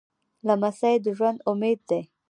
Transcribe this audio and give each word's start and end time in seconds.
لمسی 0.47 0.95
د 1.03 1.05
ژوند 1.17 1.39
امید 1.51 1.79
دی. 1.89 2.01